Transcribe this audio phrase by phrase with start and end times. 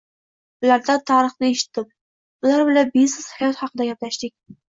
[0.67, 1.85] Ulardan tarixni eshitdim,
[2.47, 4.35] ular bilan biznes, hayot haqida gaplashdik.